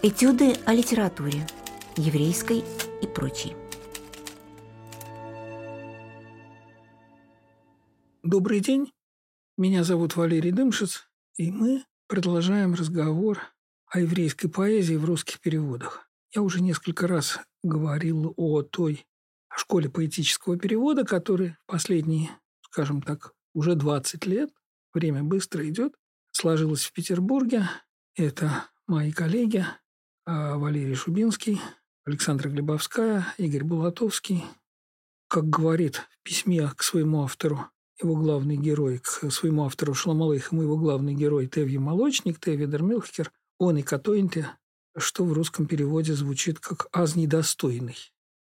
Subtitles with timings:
[0.00, 1.44] Этюды о литературе,
[1.96, 2.62] еврейской
[3.02, 3.56] и прочей.
[8.22, 8.92] Добрый день,
[9.56, 13.40] меня зовут Валерий Дымшиц, и мы продолжаем разговор
[13.88, 16.08] о еврейской поэзии в русских переводах.
[16.32, 19.04] Я уже несколько раз говорил о той
[19.52, 22.30] школе поэтического перевода, который последние,
[22.60, 24.50] скажем так, уже 20 лет,
[24.94, 25.96] время быстро идет,
[26.30, 27.68] сложилась в Петербурге.
[28.14, 29.66] Это мои коллеги
[30.30, 31.58] Валерий Шубинский,
[32.04, 34.44] Александра Глебовская, Игорь Булатовский.
[35.26, 37.64] Как говорит в письме к своему автору
[37.98, 43.78] его главный герой, к своему автору Шламалейхаму его главный герой Тевье Молочник, Тевье Дермилхкер, он
[43.78, 44.50] и Катоинте,
[44.98, 47.96] что в русском переводе звучит как «аз недостойный».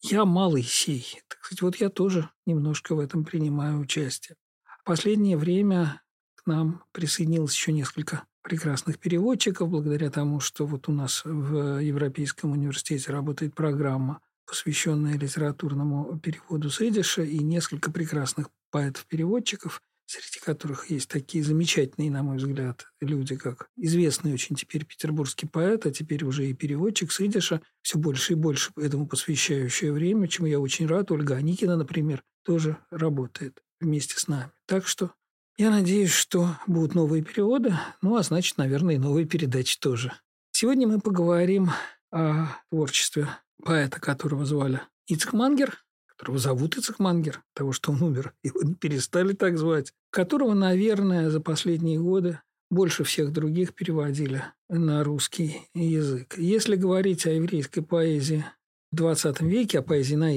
[0.00, 1.20] Я малый сей.
[1.28, 4.36] Так сказать, вот я тоже немножко в этом принимаю участие.
[4.80, 6.00] В последнее время
[6.36, 12.52] к нам присоединилось еще несколько прекрасных переводчиков, благодаря тому, что вот у нас в Европейском
[12.52, 21.42] университете работает программа, посвященная литературному переводу с и несколько прекрасных поэтов-переводчиков, среди которых есть такие
[21.42, 26.54] замечательные, на мой взгляд, люди, как известный очень теперь петербургский поэт, а теперь уже и
[26.54, 27.18] переводчик с
[27.82, 31.10] все больше и больше этому посвящающее время, чему я очень рад.
[31.10, 34.52] Ольга Аникина, например, тоже работает вместе с нами.
[34.66, 35.10] Так что
[35.58, 40.12] я надеюсь, что будут новые переводы, ну а значит, наверное, и новые передачи тоже.
[40.52, 41.70] Сегодня мы поговорим
[42.10, 43.28] о творчестве
[43.62, 49.32] поэта, которого звали Ицк Мангер, которого зовут Ицк Мангер, того, что он умер, его перестали
[49.32, 56.36] так звать, которого, наверное, за последние годы больше всех других переводили на русский язык.
[56.36, 58.44] Если говорить о еврейской поэзии
[58.92, 60.32] в 20 веке, о поэзии на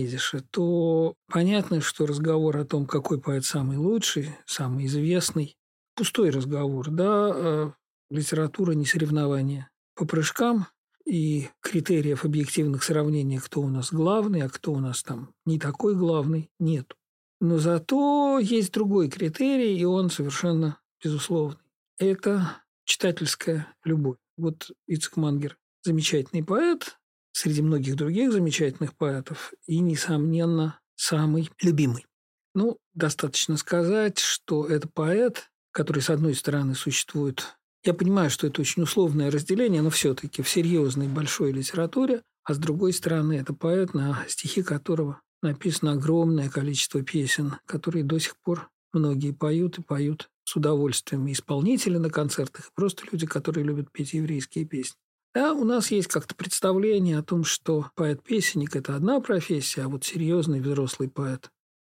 [0.51, 5.55] то понятно, что разговор о том, какой поэт самый лучший, самый известный,
[5.95, 7.71] пустой разговор, да, э,
[8.09, 9.69] литература не соревнование.
[9.95, 10.67] По прыжкам
[11.05, 15.95] и критериев объективных сравнений, кто у нас главный, а кто у нас там не такой
[15.95, 16.95] главный, нет.
[17.41, 21.59] Но зато есть другой критерий, и он совершенно безусловный.
[21.97, 24.17] Это читательская любовь.
[24.37, 26.98] Вот Ицек Мангер– замечательный поэт,
[27.31, 32.05] среди многих других замечательных поэтов и, несомненно, самый любимый.
[32.53, 38.59] Ну, достаточно сказать, что это поэт, который, с одной стороны, существует я понимаю, что это
[38.59, 43.93] очень условное разделение, но все-таки в серьезной большой литературе, а с другой стороны, это поэт,
[43.93, 50.29] на стихи которого написано огромное количество песен, которые до сих пор многие поют и поют
[50.43, 51.25] с удовольствием.
[51.27, 54.99] И исполнители на концертах, и просто люди, которые любят петь еврейские песни.
[55.35, 60.03] Да, у нас есть как-то представление о том, что поэт-песенник– это одна профессия, а вот
[60.03, 61.51] серьезный взрослый поэт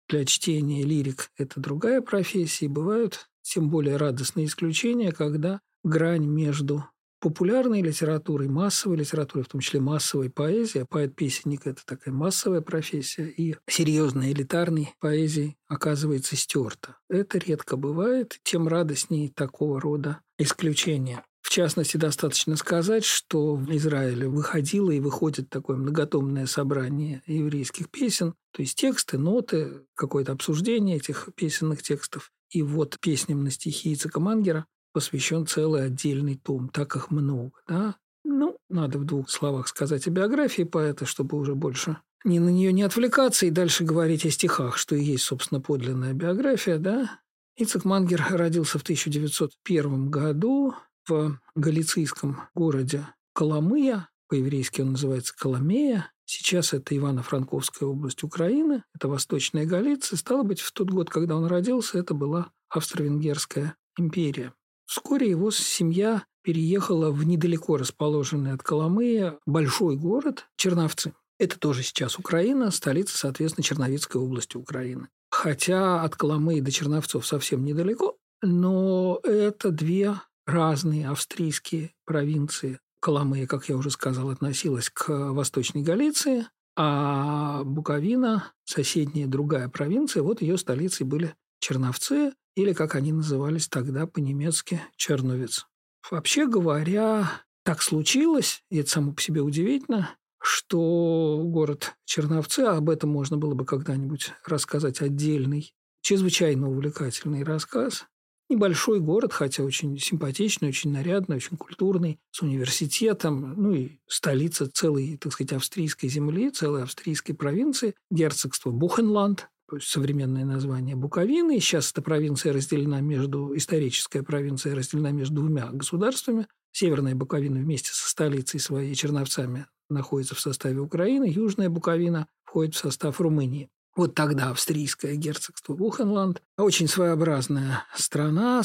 [0.07, 2.65] для чтения лирик– это другая профессия.
[2.65, 6.85] И бывают тем более радостные исключения, когда грань между
[7.19, 13.27] популярной литературой, массовой литературой, в том числе массовой поэзией, а поэт-песенник– это такая массовая профессия,
[13.27, 16.97] и серьезной элитарной поэзией оказывается стерта.
[17.09, 21.23] Это редко бывает, тем радостнее такого рода исключения.
[21.49, 28.35] В частности, достаточно сказать, что в Израиле выходило и выходит такое многотомное собрание еврейских песен,
[28.51, 32.31] то есть тексты, ноты, какое-то обсуждение этих песенных текстов.
[32.51, 37.53] И вот песням на стихи Ицека Мангера посвящен целый отдельный том, так их много.
[37.67, 37.95] Да?
[38.23, 42.71] Ну, надо в двух словах сказать о биографии поэта, чтобы уже больше ни на нее
[42.71, 46.77] не отвлекаться и дальше говорить о стихах, что и есть, собственно, подлинная биография.
[46.77, 47.21] Да?
[47.57, 50.75] Ицек Мангер родился в 1901 году
[51.09, 56.11] в галицийском городе Коломыя, по-еврейски он называется Коломея.
[56.25, 60.17] Сейчас это Ивано-Франковская область Украины, это Восточная Галиция.
[60.17, 64.53] Стало быть, в тот год, когда он родился, это была Австро-Венгерская империя.
[64.85, 71.13] Вскоре его семья переехала в недалеко расположенный от Коломыя большой город Черновцы.
[71.39, 75.07] Это тоже сейчас Украина, столица, соответственно, Черновицкой области Украины.
[75.31, 80.19] Хотя от Коломыи до Черновцов совсем недалеко, но это две
[80.49, 82.79] разные австрийские провинции.
[83.01, 90.41] Коломыя, как я уже сказал, относилась к Восточной Галиции, а Буковина, соседняя другая провинция, вот
[90.41, 95.67] ее столицей были Черновцы, или, как они назывались тогда по-немецки, Черновец.
[96.09, 97.29] Вообще говоря,
[97.63, 103.53] так случилось, и это само по себе удивительно, что город Черновцы, об этом можно было
[103.53, 108.05] бы когда-нибудь рассказать отдельный, чрезвычайно увлекательный рассказ.
[108.49, 115.17] Небольшой город, хотя очень симпатичный, очень нарядный, очень культурный, с университетом, ну и столица целой,
[115.17, 119.49] так сказать, австрийской земли, целой австрийской провинции, герцогство Бухенланд,
[119.79, 121.59] современное название Буковины.
[121.59, 126.47] Сейчас эта провинция разделена между, историческая провинция разделена между двумя государствами.
[126.71, 132.79] Северная Буковина вместе со столицей своей Черновцами находится в составе Украины, Южная Буковина входит в
[132.79, 133.69] состав Румынии.
[133.95, 138.61] Вот тогда австрийское герцогство Бухенланд, очень своеобразная страна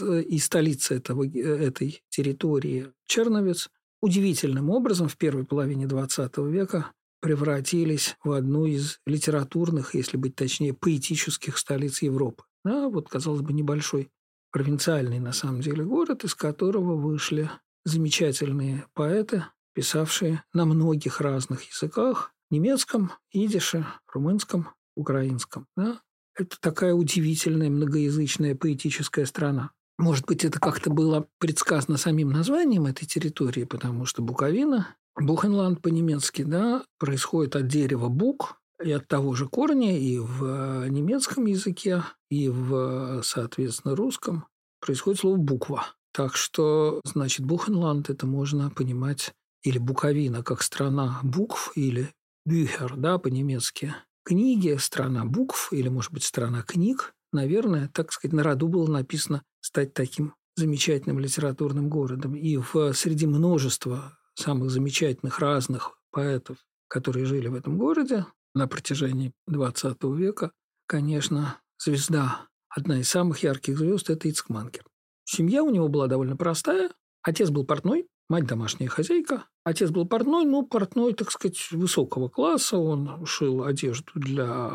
[0.00, 3.70] и столица этого, этой территории Черновец,
[4.02, 10.74] удивительным образом в первой половине XX века превратились в одну из литературных, если быть точнее,
[10.74, 12.44] поэтических столиц Европы.
[12.64, 14.10] Да, вот, казалось бы, небольшой
[14.52, 17.50] провинциальный на самом деле город, из которого вышли
[17.84, 19.44] замечательные поэты,
[19.74, 25.66] писавшие на многих разных языках, немецком, идише, румынском, украинском.
[25.76, 26.00] Да?
[26.34, 29.70] Это такая удивительная многоязычная поэтическая страна.
[29.98, 36.42] Может быть, это как-то было предсказано самим названием этой территории, потому что Буковина, Бухенланд по-немецки,
[36.42, 42.48] да, происходит от дерева бук, и от того же корня и в немецком языке, и
[42.48, 44.46] в, соответственно, русском
[44.80, 45.86] происходит слово «буква».
[46.12, 52.12] Так что, значит, Бухенланд это можно понимать или Буковина как страна букв, или
[52.46, 53.94] Бюхер, да, по-немецки.
[54.22, 57.14] Книги– страна букв, или, может быть, страна книг.
[57.32, 62.34] Наверное, так сказать, на роду было написано стать таким замечательным литературным городом.
[62.34, 66.58] И в, среди множества самых замечательных разных поэтов,
[66.88, 70.52] которые жили в этом городе на протяжении XX века,
[70.86, 74.84] конечно, звезда, одна из самых ярких звезд– это Ицкмангер.
[75.24, 76.90] Семья у него была довольно простая.
[77.22, 79.46] Отец был портной, мать домашняя хозяйка.
[79.64, 82.76] Отец был портной, но портной, так сказать, высокого класса.
[82.76, 84.70] Он шил одежду для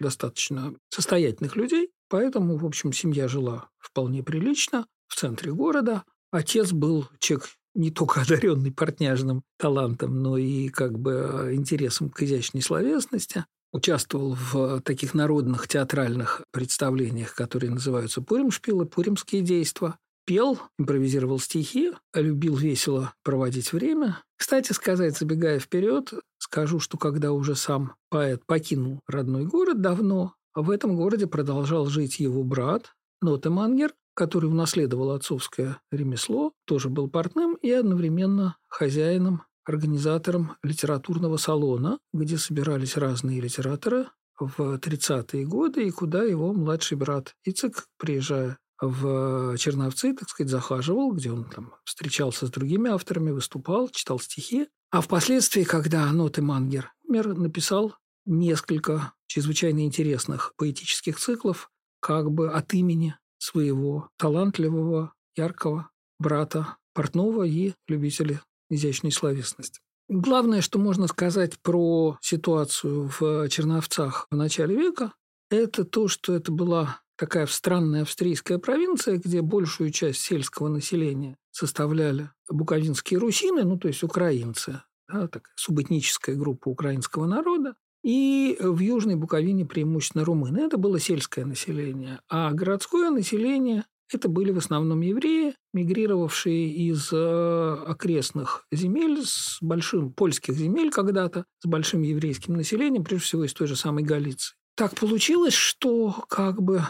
[0.00, 1.90] достаточно состоятельных людей.
[2.08, 6.04] Поэтому, в общем, семья жила вполне прилично в центре города.
[6.32, 12.62] Отец был человек не только одаренный портняжным талантом, но и как бы интересом к изящной
[12.62, 13.44] словесности.
[13.72, 19.94] Участвовал в таких народных театральных представлениях, которые называются пуримшпилы, пуримские действия
[20.30, 24.22] пел, импровизировал стихи, любил весело проводить время.
[24.36, 30.70] Кстати сказать, забегая вперед, скажу, что когда уже сам поэт покинул родной город давно, в
[30.70, 37.72] этом городе продолжал жить его брат Нотемангер, который унаследовал отцовское ремесло, тоже был портным и
[37.72, 44.06] одновременно хозяином, организатором литературного салона, где собирались разные литераторы
[44.38, 51.12] в 30-е годы, и куда его младший брат Ицек, приезжая в Черновцы, так сказать, захаживал,
[51.12, 54.68] где он там встречался с другими авторами, выступал, читал стихи.
[54.90, 57.94] А впоследствии, когда Ноты Мангер умер, написал
[58.26, 67.74] несколько чрезвычайно интересных поэтических циклов как бы от имени своего талантливого, яркого брата Портнова и
[67.88, 69.80] любителя изящной словесности.
[70.08, 75.12] Главное, что можно сказать про ситуацию в Черновцах в начале века,
[75.50, 82.30] это то, что это была такая странная австрийская провинция, где большую часть сельского населения составляли
[82.48, 89.16] буковинские русины, ну, то есть украинцы, да, такая субэтническая группа украинского народа, и в Южной
[89.16, 90.60] Буковине преимущественно румыны.
[90.60, 92.20] Это было сельское население.
[92.30, 100.14] А городское население– это были в основном евреи, мигрировавшие из э, окрестных земель, с большим
[100.14, 104.54] польских земель когда-то, с большим еврейским населением, прежде всего из той же самой Галиции.
[104.74, 106.82] Так получилось, что как бы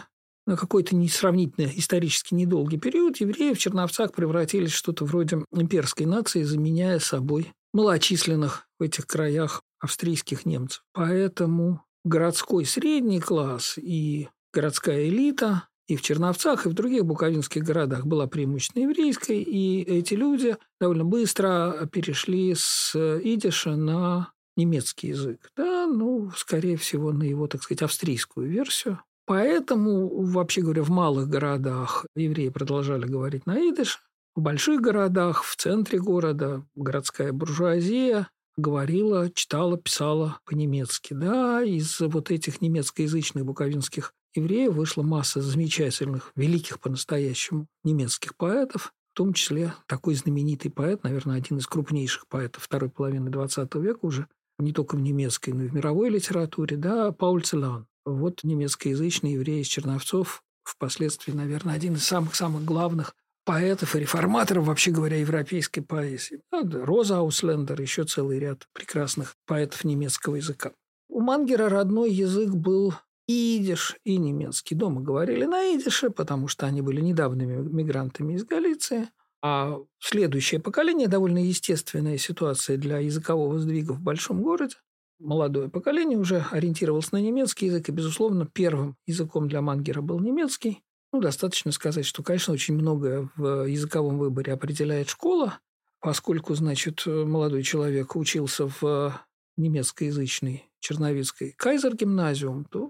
[0.45, 6.43] на какой-то несравнительно исторически недолгий период евреи в Черновцах превратились в что-то вроде имперской нации,
[6.43, 10.83] заменяя собой малочисленных в этих краях австрийских немцев.
[10.93, 18.05] Поэтому городской средний класс и городская элита и в Черновцах, и в других буковинских городах
[18.05, 25.49] была преимущественно еврейской, и эти люди довольно быстро перешли с идиша на немецкий язык.
[25.55, 29.01] Да, ну, скорее всего, на его, так сказать, австрийскую версию.
[29.25, 33.99] Поэтому, вообще говоря, в малых городах евреи продолжали говорить на идыш,
[34.35, 41.13] в больших городах, в центре города, городская буржуазия говорила, читала, писала по-немецки.
[41.13, 49.17] Да, из вот этих немецкоязычных буковинских евреев вышла масса замечательных, великих по-настоящему немецких поэтов, в
[49.17, 54.27] том числе такой знаменитый поэт, наверное, один из крупнейших поэтов второй половины XX века уже,
[54.57, 57.87] не только в немецкой, но и в мировой литературе, да, Пауль Целан.
[58.05, 63.15] Вот немецкоязычный еврей из Черновцов, впоследствии, наверное, один из самых-самых главных
[63.45, 66.41] поэтов и реформаторов, вообще говоря, европейской поэзии.
[66.51, 70.71] Роза Ауслендер, еще целый ряд прекрасных поэтов немецкого языка.
[71.09, 72.93] У Мангера родной язык был
[73.27, 74.75] и идиш, и немецкий.
[74.75, 79.09] Дома говорили на идише, потому что они были недавними мигрантами из Галиции.
[79.43, 84.75] А следующее поколение– довольно естественная ситуация для языкового сдвига в большом городе.
[85.23, 90.81] Молодое поколение уже ориентировалось на немецкий язык, и, безусловно, первым языком для Мангера был немецкий.
[91.13, 95.59] Ну, достаточно сказать, что, конечно, очень многое в языковом выборе определяет школа,
[95.99, 99.13] поскольку, значит, молодой человек учился в
[99.57, 102.89] немецкоязычной черновицкой кайзер-гимназиум, то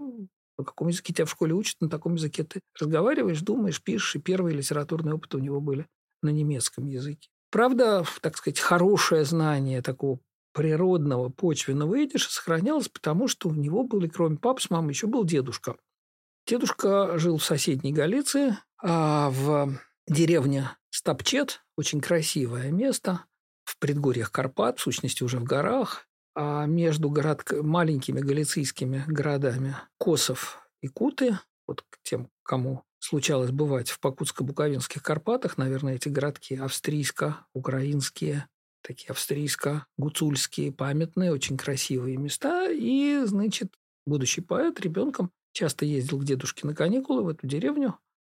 [0.58, 4.20] на каком языке тебя в школе учат, на таком языке ты разговариваешь, думаешь, пишешь, и
[4.20, 5.86] первые литературные опыты у него были
[6.22, 7.28] на немецком языке.
[7.50, 10.20] Правда, так сказать, хорошее знание такого
[10.54, 15.24] природного почвенного идиша сохранялось, потому что у него был, кроме папы с мамой, еще был
[15.24, 15.76] дедушка.
[16.48, 19.78] Дедушка жил в соседней Галиции, а в
[20.08, 23.26] деревне Стопчет, очень красивое место,
[23.64, 27.46] в предгорьях Карпат, в сущности уже в горах, а между город...
[27.52, 35.96] маленькими галицийскими городами Косов и Куты, вот тем, кому случалось бывать в Покутско-Буковинских Карпатах, наверное,
[35.96, 38.46] эти городки австрийско-украинские,
[38.82, 42.70] такие австрийско-гуцульские, памятные, очень красивые места.
[42.72, 43.74] И, значит,
[44.06, 47.98] будущий поэт ребенком часто ездил к дедушке на каникулы в эту деревню.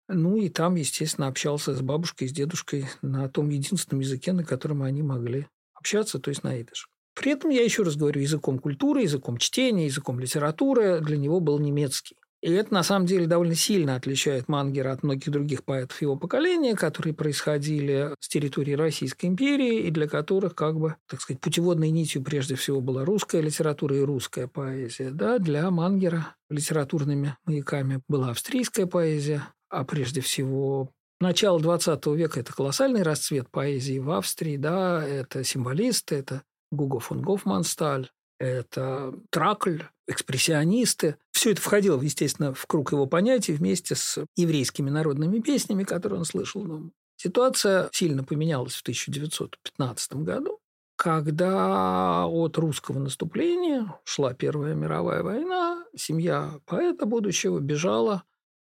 [0.08, 4.84] Ну и там, естественно, общался с бабушкой, с дедушкой на том единственном языке, на котором
[4.84, 6.90] они могли общаться, то есть на идыш.
[7.14, 11.60] При этом, я еще раз говорю, языком культуры, языком чтения, языком литературы для него был
[11.60, 12.18] немецкий.
[12.42, 16.76] И это, на самом деле, довольно сильно отличает Мангера от многих других поэтов его поколения,
[16.76, 22.24] которые происходили с территории Российской империи и для которых, как бы, так сказать, путеводной нитью
[22.24, 25.12] прежде всего была русская литература и русская поэзия.
[25.12, 32.54] Да, для Мангера литературными маяками была австрийская поэзия, а прежде всего начало XX века– это
[32.54, 41.18] колоссальный расцвет поэзии в Австрии, да, это символисты, это Гуго фон Гофмансталь, это Тракль, экспрессионисты.
[41.42, 46.26] Все это входило, естественно, в круг его понятий вместе с еврейскими народными песнями, которые он
[46.26, 46.92] слышал дома.
[47.16, 50.60] Ситуация сильно поменялась в 1915 году,
[50.96, 58.22] когда от русского наступления шла Первая мировая война, семья поэта будущего бежала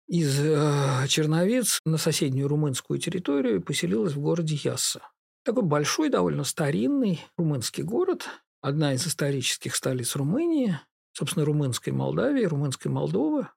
[0.07, 5.01] из э, Черновиц на соседнюю румынскую территорию и поселилась в городе Ясса.
[5.43, 8.27] Такой большой, довольно старинный румынский город,
[8.61, 10.79] одна из исторических столиц Румынии,
[11.17, 13.47] собственно, румынской Молдавии, румынской Молдовы.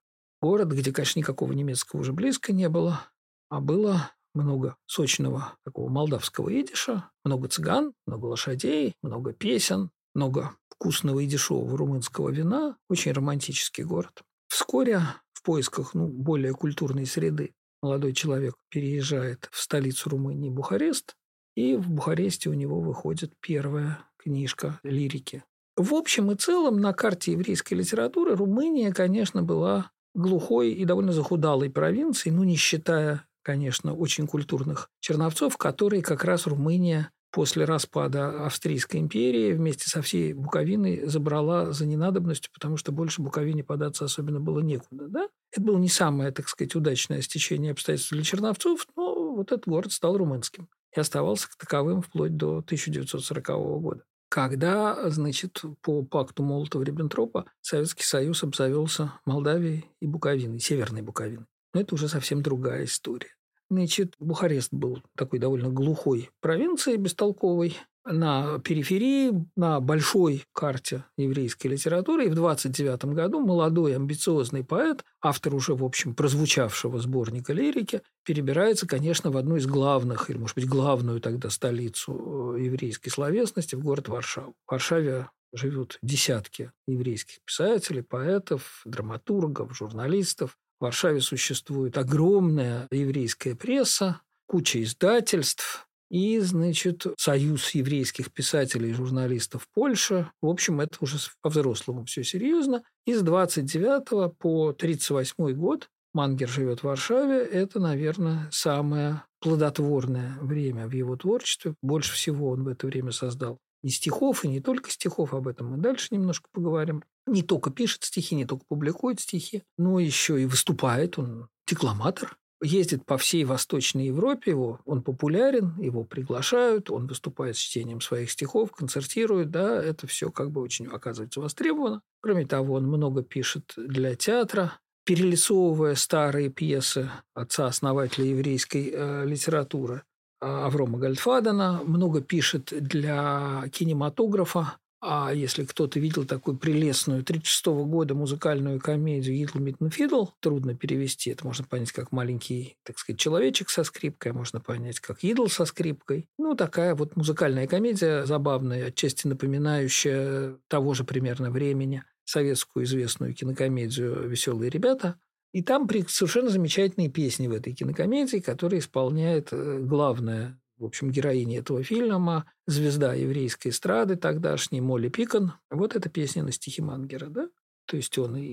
[0.40, 3.02] Город, где, конечно, никакого немецкого уже близко не было,
[3.50, 11.21] а было много сочного такого молдавского идиша, много цыган, много лошадей, много песен, много вкусного
[11.21, 12.79] и дешевого румынского вина.
[12.88, 14.23] Очень романтический город.
[14.49, 15.02] Вскоре
[15.35, 17.52] в поисках ну, более культурной среды
[17.83, 21.14] молодой человек переезжает в столицу Румынии Бухарест,
[21.57, 25.45] и в Бухаресте у него выходит первая книжка лирики
[25.83, 31.71] в общем и целом на карте еврейской литературы Румыния, конечно, была глухой и довольно захудалой
[31.71, 39.01] провинцией, ну, не считая, конечно, очень культурных черновцов, которые как раз Румыния после распада Австрийской
[39.01, 44.61] империи вместе со всей Буковиной забрала за ненадобностью, потому что больше Буковине податься особенно было
[44.61, 45.07] некуда.
[45.09, 45.29] Да?
[45.53, 49.93] Это было не самое, так сказать, удачное стечение обстоятельств для черновцов, но вот этот город
[49.93, 53.47] стал румынским и оставался таковым вплоть до 1940
[53.81, 61.47] года когда, значит, по пакту Молотова-Риббентропа Советский Союз обзавелся Молдавией и Буковиной, Северной Буковиной.
[61.75, 63.35] Но это уже совсем другая история.
[63.69, 72.26] Значит, Бухарест был такой довольно глухой провинцией, бестолковой, на периферии, на большой карте еврейской литературы.
[72.26, 78.87] И в 29 году молодой амбициозный поэт, автор уже, в общем, прозвучавшего сборника лирики, перебирается,
[78.87, 83.83] конечно, в одну из главных, или, может быть, главную тогда столицу э, еврейской словесности, в
[83.83, 84.54] город Варшаву.
[84.66, 90.57] В Варшаве живут десятки еврейских писателей, поэтов, драматургов, журналистов.
[90.78, 99.69] В Варшаве существует огромная еврейская пресса, куча издательств, и, значит, Союз еврейских писателей и журналистов
[99.73, 100.31] Польши.
[100.43, 102.83] В общем, это уже по-взрослому все серьезно.
[103.07, 107.38] И с 29 по 38 год Мангер живет в Варшаве.
[107.38, 111.75] Это, наверное, самое плодотворное время в его творчестве.
[111.81, 115.71] Больше всего он в это время создал и стихов, и не только стихов, об этом
[115.71, 117.02] мы дальше немножко поговорим.
[117.26, 123.07] Не только пишет стихи, не только публикует стихи, но еще и выступает, он декламатор, ездит
[123.07, 128.73] по всей Восточной Европе, его, он популярен, его приглашают, он выступает с чтением своих стихов,
[128.73, 132.02] концертирует, да, это все как бы очень оказывается востребовано.
[132.21, 140.02] Кроме того, он много пишет для театра, перелицовывая старые пьесы отца-основателя еврейской э, литературы
[140.40, 148.80] Аврома Гальдфадена, много пишет для кинематографа, а если кто-то видел такую прелестную 36 года музыкальную
[148.80, 151.30] комедию «Идл Митн Фидл», трудно перевести.
[151.30, 155.49] Это можно понять как маленький, так сказать, человечек со скрипкой, а можно понять как идол
[155.49, 156.28] со скрипкой.
[156.38, 164.28] Ну, такая вот музыкальная комедия забавная, отчасти напоминающая того же примерно времени советскую известную кинокомедию
[164.28, 165.19] «Веселые ребята»,
[165.52, 171.59] И там совершенно замечательные песни в этой кинокомедии, которые исполняет э, главная в общем, героиня
[171.59, 175.53] этого фильма, звезда еврейской эстрады тогдашней, Молли Пикон.
[175.71, 177.49] Вот эта песня на стихи Мангера, да?
[177.87, 178.47] То есть он и,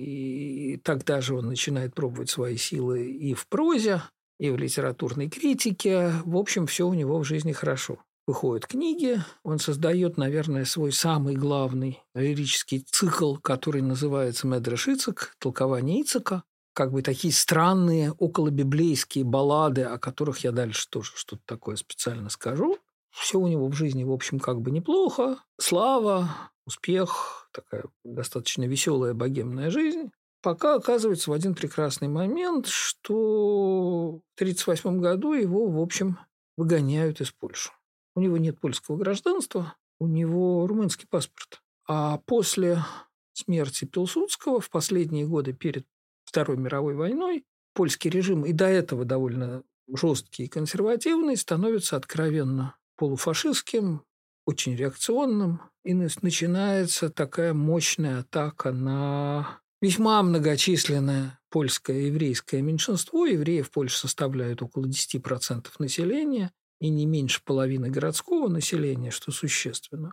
[0.73, 4.01] и тогда же он начинает пробовать свои силы и в прозе,
[4.39, 6.11] и в литературной критике.
[6.25, 7.99] В общем, все у него в жизни хорошо.
[8.27, 16.01] Выходят книги, он создает, наверное, свой самый главный лирический цикл, который называется «Медреш Ицек», «Толкование
[16.01, 16.43] Ицека»,
[16.77, 22.77] как бы такие странные околобиблейские баллады, о которых я дальше тоже что-то такое специально скажу.
[23.09, 25.39] Все у него в жизни, в общем, как бы неплохо.
[25.59, 26.29] Слава,
[26.67, 30.11] успех, такая достаточно веселая богемная жизнь.
[30.43, 36.19] Пока оказывается в один прекрасный момент, что в 1938 году его, в общем,
[36.57, 37.71] выгоняют из Польши.
[38.13, 41.63] У него нет польского гражданства, у него румынский паспорт.
[41.87, 42.83] А после
[43.33, 45.87] смерти Пилсудского в последние годы перед
[46.27, 54.03] Второй мировой войной польский режим и до этого довольно жесткий и консервативный становится откровенно полуфашистским,
[54.45, 63.25] очень реакционным, и начинается такая мощная атака на весьма многочисленное польское еврейское меньшинство.
[63.25, 70.11] Евреи в Польше составляют около 10% населения и не меньше половины городского населения, что существенно.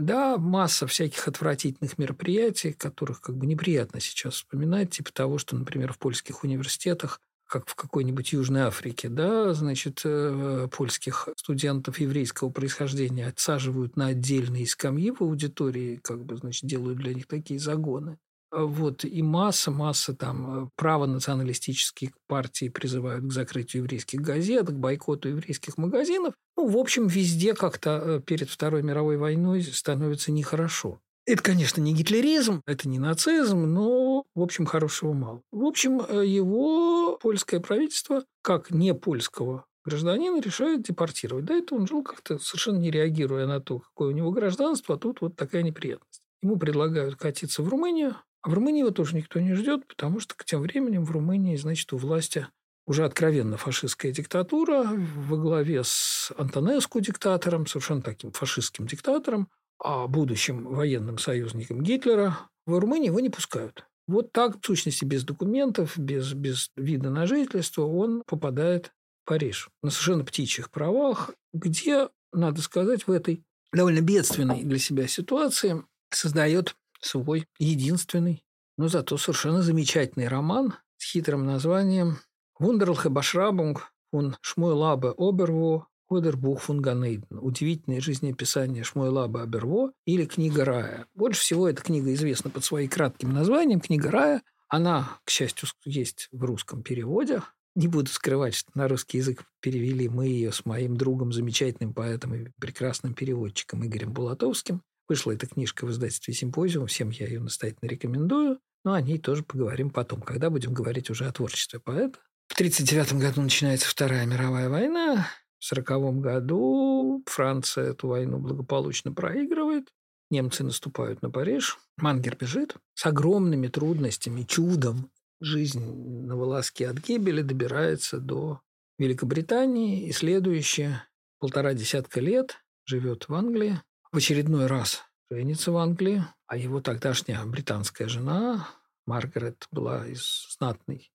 [0.00, 5.92] Да, масса всяких отвратительных мероприятий, которых как бы неприятно сейчас вспоминать, типа того, что, например,
[5.92, 13.26] в польских университетах как в какой-нибудь Южной Африке, да, значит, э, польских студентов еврейского происхождения
[13.26, 18.16] отсаживают на отдельные скамьи в аудитории, как бы, значит, делают для них такие загоны.
[18.54, 25.30] Вот, и масса, масса там э, правонационалистических партий призывают к закрытию еврейских газет, к бойкоту
[25.30, 26.34] еврейских магазинов.
[26.58, 31.00] Ну, в общем, везде как-то э, перед Второй мировой войной становится нехорошо.
[31.24, 35.40] Это, конечно, не гитлеризм, это не нацизм, но, в общем, хорошего мало.
[35.50, 41.46] В общем, э, его польское правительство, как не польского гражданина, решает депортировать.
[41.46, 44.98] Да, это он жил как-то совершенно не реагируя на то, какое у него гражданство, а
[44.98, 46.20] тут вот такая неприятность.
[46.42, 50.34] Ему предлагают катиться в Румынию, а в Румынии его тоже никто не ждет, потому что
[50.34, 52.48] к тем временем в Румынии, значит, у власти
[52.86, 60.64] уже откровенно фашистская диктатура во главе с Антонеску диктатором, совершенно таким фашистским диктатором, а будущим
[60.64, 63.84] военным союзником Гитлера, в Румынии его не пускают.
[64.08, 69.68] Вот так, в сущности, без документов, без, без вида на жительство, он попадает в Париж
[69.82, 76.74] на совершенно птичьих правах, где, надо сказать, в этой довольно бедственной для себя ситуации создает
[77.04, 78.44] свой единственный,
[78.78, 82.18] но зато совершенно замечательный роман с хитрым названием
[82.58, 87.38] «Вундерлхе Башрабунг фун Шмуэлабе Оберво Одербух фун Ганейден.
[87.40, 91.06] Удивительное жизнеописание Шмуэлаба Оберво или «Книга рая».
[91.14, 94.42] Больше всего эта книга известна под своим кратким названием «Книга рая».
[94.68, 97.42] Она, к счастью, есть в русском переводе.
[97.74, 102.34] Не буду скрывать, что на русский язык перевели мы ее с моим другом, замечательным поэтом
[102.34, 104.82] и прекрасным переводчиком Игорем Булатовским.
[105.08, 106.86] Вышла эта книжка в издательстве «Симпозиум».
[106.86, 108.58] Всем я ее настоятельно рекомендую.
[108.84, 112.18] Но о ней тоже поговорим потом, когда будем говорить уже о творчестве поэта.
[112.48, 115.28] В 1939 году начинается Вторая мировая война.
[115.58, 119.88] В 1940 году Франция эту войну благополучно проигрывает.
[120.30, 121.78] Немцы наступают на Париж.
[121.98, 125.10] Мангер бежит с огромными трудностями, чудом.
[125.40, 125.84] Жизнь
[126.26, 128.60] на волоске от гибели добирается до
[128.98, 130.08] Великобритании.
[130.08, 131.04] И следующие
[131.38, 133.80] полтора десятка лет живет в Англии
[134.12, 138.68] в очередной раз женится в Англии, а его тогдашняя британская жена
[139.06, 141.10] Маргарет была из знатной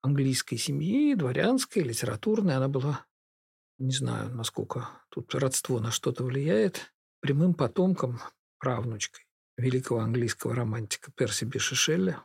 [0.00, 2.54] английской семьи, дворянской, литературной.
[2.54, 3.04] Она была,
[3.78, 8.20] не знаю, насколько тут родство на что-то влияет, прямым потомком,
[8.58, 9.26] правнучкой
[9.58, 12.16] великого английского романтика Перси Биши Шелли.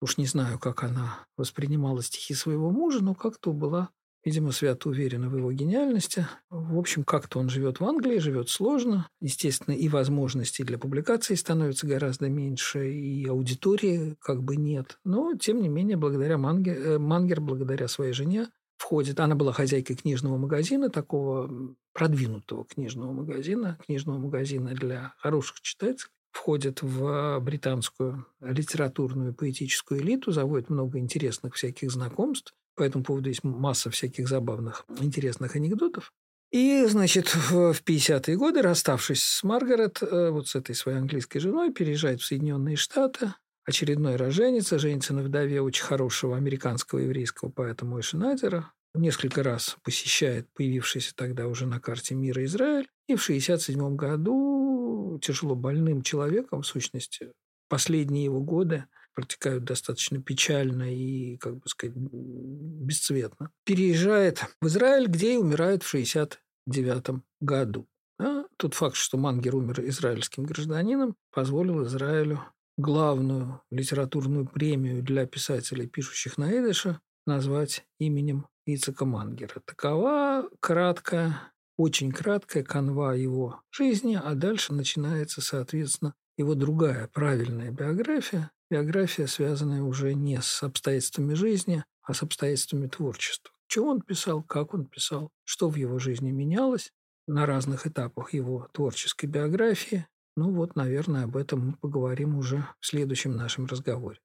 [0.00, 3.90] Уж не знаю, как она воспринимала стихи своего мужа, но как-то была
[4.24, 6.26] Видимо, свято уверена в его гениальности.
[6.48, 9.08] В общем, как-то он живет в Англии, живет сложно.
[9.20, 14.98] Естественно, и возможностей для публикации становится гораздо меньше, и аудитории как бы нет.
[15.04, 19.18] Но, тем не менее, благодаря Мангер, э, Мангер благодаря своей жене, входит.
[19.18, 26.80] Она была хозяйкой книжного магазина, такого продвинутого книжного магазина, книжного магазина для хороших читателей входит
[26.82, 32.54] в британскую литературную поэтическую элиту, заводит много интересных всяких знакомств.
[32.74, 36.12] По этому поводу есть масса всяких забавных, интересных анекдотов.
[36.50, 41.72] И, значит, в 50-е годы, расставшись с Маргарет, э, вот с этой своей английской женой,
[41.72, 48.16] переезжает в Соединенные Штаты, очередной раз женится, на вдове очень хорошего американского еврейского поэта Мойши
[48.16, 55.18] Надера, несколько раз посещает появившийся тогда уже на карте мира Израиль, и в 67 году
[55.22, 57.32] тяжело больным человеком, в сущности,
[57.68, 63.50] последние его годы протекают достаточно печально и, как бы сказать, бесцветно.
[63.64, 67.86] Переезжает в Израиль, где и умирает в 69 году.
[68.18, 72.40] А тот факт, что Мангер умер израильским гражданином, позволил Израилю
[72.76, 79.60] главную литературную премию для писателей, пишущих на идыше, назвать именем Ицека Мангера.
[79.64, 88.50] Такова краткая, очень краткая канва его жизни, а дальше начинается, соответственно, его другая правильная биография,
[88.72, 93.52] биография, связанная уже не с обстоятельствами жизни, а с обстоятельствами творчества.
[93.66, 96.90] Чего он писал, как он писал, что в его жизни менялось
[97.26, 100.06] на разных этапах его творческой биографии.
[100.36, 104.18] Ну вот, наверное, об этом мы поговорим уже в следующем нашем разговоре.